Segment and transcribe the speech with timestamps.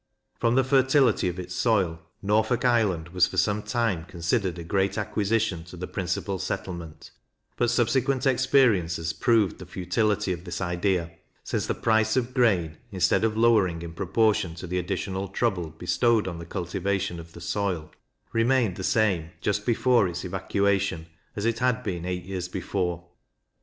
[0.39, 4.97] From the fertility of its soil, Norfolk Island was for some time considered a great
[4.97, 7.11] acquisition to the principal settlement;
[7.55, 11.11] but subsequent experience has proved the futility of this idea,
[11.43, 16.27] since the price of grain, instead of lowering in proportion to the additional trouble bestowed
[16.27, 17.91] on the cultivation of the soil,
[18.33, 21.05] remained the same just before its evacuation
[21.35, 23.03] as it had been eight years before.